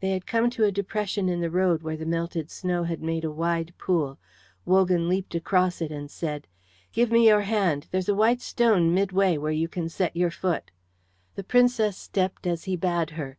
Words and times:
They 0.00 0.10
had 0.10 0.26
come 0.26 0.50
to 0.50 0.64
a 0.64 0.70
depression 0.70 1.30
in 1.30 1.40
the 1.40 1.48
road 1.48 1.80
where 1.82 1.96
the 1.96 2.04
melted 2.04 2.50
snow 2.50 2.84
had 2.84 3.00
made 3.00 3.24
a 3.24 3.30
wide 3.30 3.72
pool. 3.78 4.18
Wogan 4.66 5.08
leaped 5.08 5.34
across 5.34 5.80
it 5.80 5.90
and 5.90 6.10
said, 6.10 6.46
"Give 6.92 7.10
me 7.10 7.26
your 7.28 7.40
hand! 7.40 7.86
There's 7.90 8.10
a 8.10 8.14
white 8.14 8.42
stone 8.42 8.92
midway 8.92 9.38
where 9.38 9.50
you 9.52 9.68
can 9.68 9.88
set 9.88 10.14
your 10.14 10.30
foot." 10.30 10.70
The 11.34 11.44
Princess 11.44 11.96
stepped 11.96 12.46
as 12.46 12.64
he 12.64 12.76
bade 12.76 13.12
her. 13.16 13.38